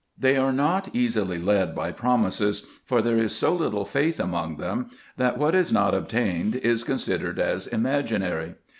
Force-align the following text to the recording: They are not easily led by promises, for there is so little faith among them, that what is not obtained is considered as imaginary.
They 0.17 0.35
are 0.35 0.51
not 0.51 0.95
easily 0.95 1.37
led 1.37 1.75
by 1.75 1.91
promises, 1.91 2.65
for 2.85 3.03
there 3.03 3.19
is 3.19 3.35
so 3.35 3.53
little 3.53 3.85
faith 3.85 4.19
among 4.19 4.57
them, 4.57 4.89
that 5.17 5.37
what 5.37 5.53
is 5.53 5.71
not 5.71 5.93
obtained 5.93 6.55
is 6.55 6.83
considered 6.83 7.37
as 7.37 7.67
imaginary. 7.67 8.55